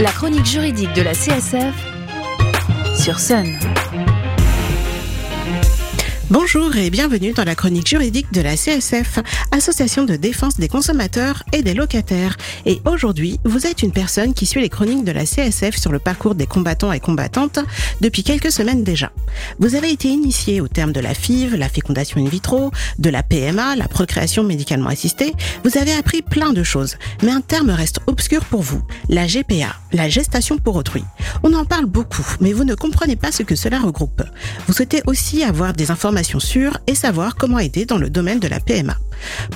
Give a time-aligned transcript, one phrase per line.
[0.00, 1.74] La chronique juridique de la CSF
[2.96, 3.58] sur Sun.
[6.30, 9.18] Bonjour et bienvenue dans la chronique juridique de la CSF,
[9.50, 12.36] Association de défense des consommateurs et des locataires.
[12.66, 15.98] Et aujourd'hui, vous êtes une personne qui suit les chroniques de la CSF sur le
[15.98, 17.58] parcours des combattants et combattantes
[18.00, 19.10] depuis quelques semaines déjà.
[19.58, 23.24] Vous avez été initié au terme de la FIV, la fécondation in vitro, de la
[23.24, 25.34] PMA, la procréation médicalement assistée.
[25.64, 26.94] Vous avez appris plein de choses,
[27.24, 31.02] mais un terme reste obscur pour vous, la GPA, la gestation pour autrui.
[31.42, 34.22] On en parle beaucoup, mais vous ne comprenez pas ce que cela regroupe.
[34.68, 38.48] Vous souhaitez aussi avoir des informations sûres et savoir comment aider dans le domaine de
[38.48, 38.96] la PMA.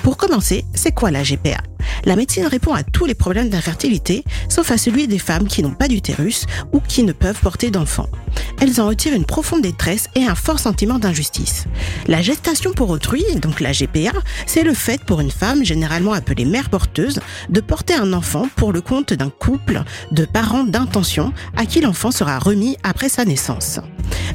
[0.02, 1.58] Pour commencer, c'est quoi la GPA
[2.04, 5.74] La médecine répond à tous les problèmes d'infertilité, sauf à celui des femmes qui n'ont
[5.74, 8.08] pas d'utérus ou qui ne peuvent porter d'enfants.
[8.60, 11.64] Elles en retirent une profonde détresse et un fort sentiment d'injustice.
[12.06, 14.12] La gestation pour autrui, donc la GPA,
[14.46, 18.72] c'est le fait pour une femme, généralement appelée mère porteuse, de porter un enfant pour
[18.72, 23.80] le compte d'un couple de parents d'intention à qui l'enfant sera remis après sa naissance.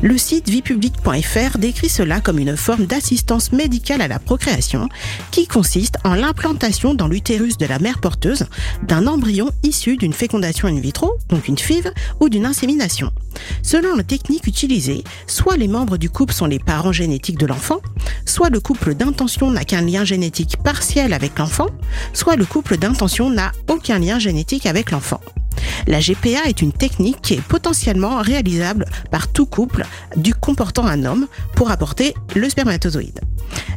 [0.02, 4.88] Le site viepublique.fr décrit cela comme une forme d'assistance médicale à la procréation
[5.30, 8.46] qui consiste en l'implantation dans l'utérus de la mère porteuse
[8.88, 13.12] d'un embryon issu d'une fécondation in vitro, donc une FIV, ou d'une insémination.
[13.62, 17.82] Selon la technique utilisée, soit les membres du couple sont les parents génétiques de l'enfant,
[18.26, 21.68] soit le couple d'intention n'a qu'un lien génétique partiel avec l'enfant,
[22.14, 25.20] soit le couple d'intention n'a aucun lien génétique avec l'enfant.
[25.88, 31.06] La GPA est une technique qui est potentiellement réalisable par tout couple du comportant un
[31.06, 33.20] homme pour apporter le spermatozoïde.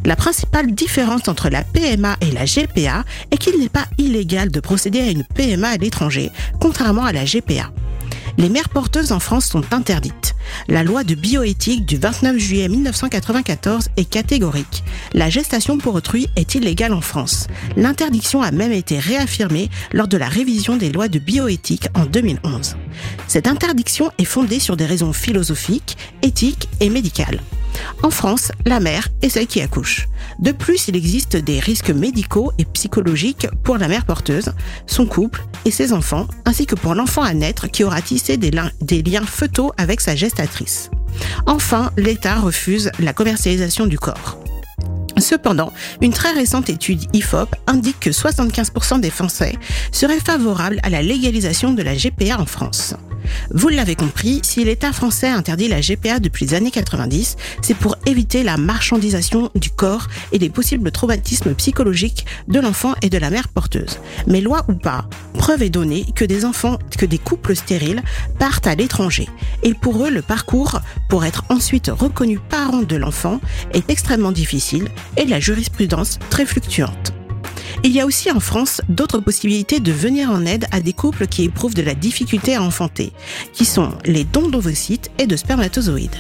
[0.05, 4.61] La principale différence entre la PMA et la GPA est qu'il n'est pas illégal de
[4.61, 7.71] procéder à une PMA à l'étranger, contrairement à la GPA.
[8.39, 10.35] Les mères porteuses en France sont interdites.
[10.69, 14.85] La loi de bioéthique du 29 juillet 1994 est catégorique.
[15.13, 17.47] La gestation pour autrui est illégale en France.
[17.77, 22.77] L'interdiction a même été réaffirmée lors de la révision des lois de bioéthique en 2011.
[23.29, 27.41] Cette interdiction est fondée sur des raisons philosophiques, éthiques et médicales.
[28.03, 30.09] En France, la mère est celle qui accouche.
[30.39, 34.53] De plus, il existe des risques médicaux et psychologiques pour la mère porteuse,
[34.87, 38.51] son couple et ses enfants, ainsi que pour l'enfant à naître qui aura tissé des,
[38.51, 40.91] liens fœtaux avec sa gestatrice.
[41.47, 44.39] Enfin, l'État refuse la commercialisation du corps.
[45.19, 49.57] Cependant, une très récente étude IFOP indique que 75% des Français
[49.93, 52.95] seraient favorables à la légalisation de la GPA en France.
[53.51, 57.97] Vous l'avez compris, si l'État français interdit la GPA depuis les années 90, c'est pour
[58.07, 63.31] éviter la marchandisation du corps et les possibles traumatismes psychologiques de l'enfant et de la
[63.31, 63.99] mère porteuse.
[64.27, 68.03] Mais loi ou pas, preuve est donnée que des enfants, que des couples stériles
[68.39, 69.29] partent à l'étranger.
[69.63, 73.41] Et pour eux, le parcours pour être ensuite reconnu parent de l'enfant
[73.73, 77.13] est extrêmement difficile et la jurisprudence très fluctuante.
[77.85, 81.27] Il y a aussi en France d'autres possibilités de venir en aide à des couples
[81.27, 83.13] qui éprouvent de la difficulté à enfanter,
[83.53, 86.15] qui sont les dons d'ovocytes et de spermatozoïdes.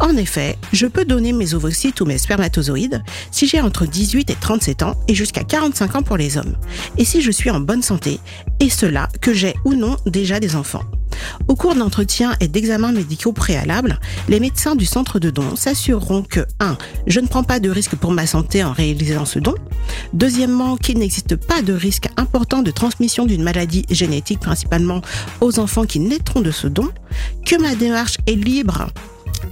[0.00, 4.34] En effet, je peux donner mes ovocytes ou mes spermatozoïdes si j'ai entre 18 et
[4.34, 6.56] 37 ans et jusqu'à 45 ans pour les hommes,
[6.98, 8.18] et si je suis en bonne santé,
[8.58, 10.82] et cela que j'ai ou non déjà des enfants.
[11.48, 13.98] Au cours d'entretiens et d'examens médicaux préalables,
[14.28, 16.76] les médecins du centre de don s'assureront que 1.
[17.06, 19.54] Je ne prends pas de risque pour ma santé en réalisant ce don.
[20.12, 25.00] Deuxièmement, qu'il n'existe pas de risque important de transmission d'une maladie génétique principalement
[25.40, 26.88] aux enfants qui naîtront de ce don.
[27.46, 28.88] Que ma démarche est libre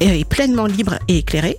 [0.01, 1.57] et pleinement libre et éclairée.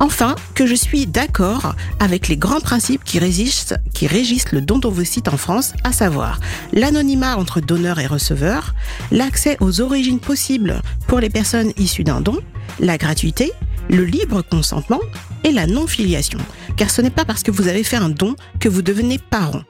[0.00, 4.78] Enfin, que je suis d'accord avec les grands principes qui régissent, qui régissent le don
[4.78, 6.40] d'ovocytes en France, à savoir
[6.72, 8.74] l'anonymat entre donneur et receveur,
[9.10, 12.38] l'accès aux origines possibles pour les personnes issues d'un don,
[12.80, 13.52] la gratuité,
[13.88, 15.00] le libre consentement
[15.44, 16.38] et la non-filiation.
[16.76, 19.62] Car ce n'est pas parce que vous avez fait un don que vous devenez parent.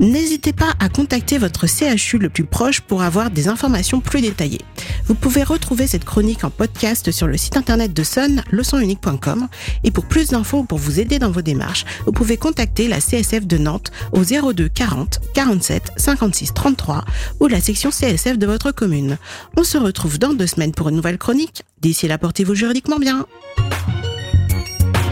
[0.00, 4.62] N'hésitez pas à contacter votre CHU le plus proche pour avoir des informations plus détaillées.
[5.04, 9.46] Vous pouvez retrouver cette chronique en podcast sur le site internet de Sun, leçonunique.com.
[9.84, 12.98] Et pour plus d'infos ou pour vous aider dans vos démarches, vous pouvez contacter la
[12.98, 17.04] CSF de Nantes au 02 40 47 56 33
[17.40, 19.18] ou la section CSF de votre commune.
[19.58, 21.62] On se retrouve dans deux semaines pour une nouvelle chronique.
[21.82, 23.26] D'ici là, portez-vous juridiquement bien.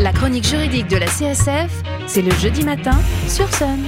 [0.01, 1.71] La chronique juridique de la CSF,
[2.07, 2.99] c'est le jeudi matin
[3.29, 3.81] sur Sun.